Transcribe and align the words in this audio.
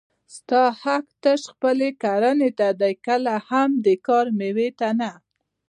ستا 0.35 0.63
حق 0.81 1.05
تش 1.23 1.41
خپل 1.51 1.77
کړنې 2.03 2.49
ته 2.59 2.67
دی 2.81 2.93
کله 3.05 3.33
هم 3.49 3.69
د 3.85 3.87
کار 4.07 4.25
مېوې 4.37 4.69
ته 4.79 4.89
نه 4.99 5.11